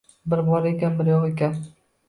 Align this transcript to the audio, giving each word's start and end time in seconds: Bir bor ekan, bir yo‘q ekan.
Bir 0.33 0.41
bor 0.47 0.65
ekan, 0.69 0.97
bir 1.03 1.13
yo‘q 1.13 1.29
ekan. 1.31 1.57